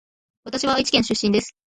[0.45, 1.55] わたしは愛知県出身です